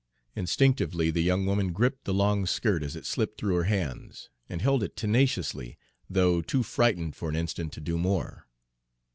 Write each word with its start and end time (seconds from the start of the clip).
Instinctively 0.35 1.11
the 1.11 1.21
young 1.21 1.45
woman 1.45 1.71
gripped 1.73 2.05
the 2.05 2.11
long 2.15 2.47
skirt 2.47 2.81
as 2.81 2.95
it 2.95 3.05
slipped 3.05 3.39
through 3.39 3.53
her 3.53 3.65
hands, 3.65 4.31
and 4.49 4.59
held 4.59 4.81
it 4.81 4.95
tenaciously, 4.95 5.77
though 6.09 6.41
too 6.41 6.63
frightened 6.63 7.15
for 7.15 7.29
an 7.29 7.35
instant 7.35 7.71
to 7.73 7.81
do 7.81 7.99
more. 7.99 8.47